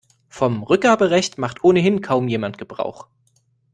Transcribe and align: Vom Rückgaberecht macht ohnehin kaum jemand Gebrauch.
Vom 0.29 0.63
Rückgaberecht 0.63 1.37
macht 1.37 1.63
ohnehin 1.63 2.01
kaum 2.01 2.27
jemand 2.27 2.57
Gebrauch. 2.57 3.07